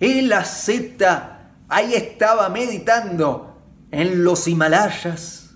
[0.00, 3.58] la Z ahí estaba meditando
[3.90, 5.54] en los Himalayas,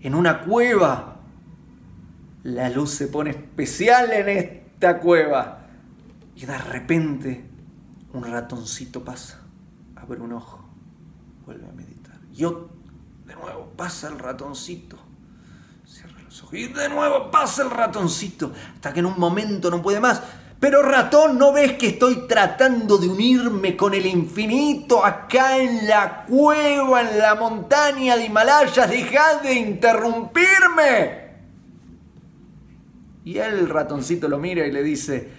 [0.00, 1.16] en una cueva.
[2.44, 5.60] La luz se pone especial en esta cueva
[6.34, 7.44] y de repente
[8.12, 9.40] un ratoncito pasa,
[9.96, 10.64] abre un ojo,
[11.46, 12.18] vuelve a meditar.
[12.32, 14.98] Y de nuevo pasa el ratoncito,
[15.86, 19.80] cierra los ojos y de nuevo pasa el ratoncito, hasta que en un momento no
[19.80, 20.20] puede más.
[20.62, 26.24] Pero ratón, ¿no ves que estoy tratando de unirme con el infinito acá en la
[26.24, 28.88] cueva, en la montaña de Himalayas?
[28.88, 31.22] ¡Deja de interrumpirme!
[33.24, 35.30] Y el ratoncito lo mira y le dice,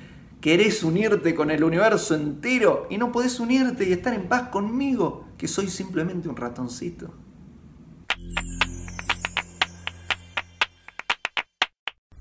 [0.42, 5.30] querés unirte con el universo entero y no podés unirte y estar en paz conmigo,
[5.38, 7.23] que soy simplemente un ratoncito.